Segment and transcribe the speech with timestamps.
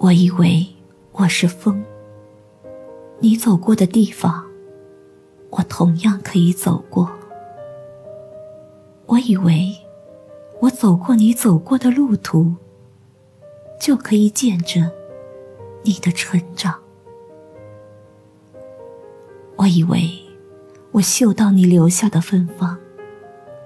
[0.00, 0.64] 我以为
[1.10, 1.82] 我是风，
[3.18, 4.46] 你走过的地方，
[5.50, 7.10] 我同样可以走过。
[9.06, 9.74] 我以为
[10.60, 12.54] 我走过你走过的路途，
[13.80, 14.88] 就可以见证
[15.82, 16.78] 你的成长。
[19.56, 20.08] 我以为
[20.92, 22.78] 我嗅到你留下的芬芳，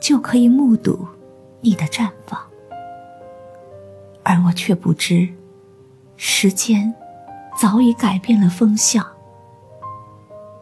[0.00, 1.06] 就可以目睹
[1.60, 2.40] 你的绽放，
[4.24, 5.28] 而我却不知。
[6.16, 6.92] 时间
[7.60, 9.06] 早已改变了风向，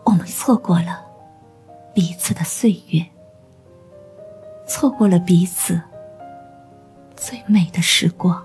[0.05, 1.05] 我们错过了
[1.95, 3.05] 彼此的岁月，
[4.67, 5.81] 错过了彼此
[7.17, 8.45] 最美的时光。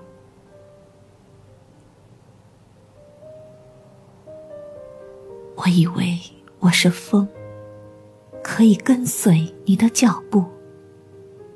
[5.56, 6.18] 我以为
[6.60, 7.28] 我是风，
[8.44, 10.46] 可以跟随你的脚步，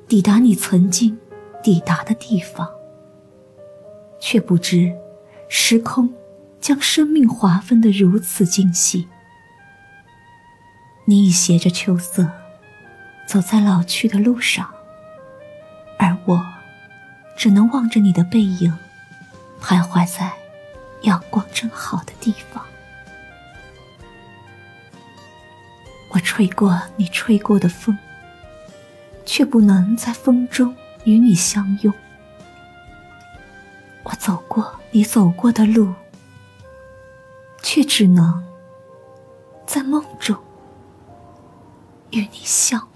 [0.06, 1.18] 抵达你曾经
[1.62, 2.68] 抵达的地方，
[4.20, 4.94] 却不知。
[5.56, 6.12] 时空
[6.60, 9.06] 将生命划分的如此精细，
[11.04, 12.28] 你已携着秋色，
[13.24, 14.68] 走在老去的路上，
[15.96, 16.44] 而我
[17.36, 18.76] 只能望着你的背影，
[19.60, 20.32] 徘徊在
[21.02, 22.66] 阳光正好的地方。
[26.10, 27.96] 我吹过你吹过的风，
[29.24, 30.74] 却不能在风中
[31.04, 31.94] 与你相拥。
[34.04, 35.94] 我走过你走过的路，
[37.62, 38.44] 却只能
[39.66, 40.36] 在梦中
[42.10, 42.86] 与你相。